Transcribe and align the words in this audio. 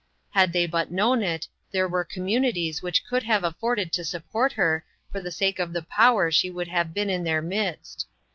Had 0.31 0.51
they 0.51 0.65
but 0.65 0.89
known 0.89 1.21
it, 1.21 1.47
there 1.71 1.87
were 1.87 2.03
communities 2.03 2.81
which 2.81 3.05
could 3.05 3.21
have 3.21 3.43
afforded 3.43 3.93
to 3.93 4.03
support 4.03 4.53
her 4.53 4.83
for 5.11 5.19
the 5.21 5.25
LIFTED 5.25 5.27
UP. 5.27 5.33
8l 5.33 5.37
sake 5.37 5.59
of 5.59 5.73
the 5.73 5.83
power 5.83 6.31
she 6.31 6.49
would 6.49 6.67
have 6.69 6.91
been 6.95 7.11
in 7.11 7.23
their 7.23 7.43
midst. 7.43 8.07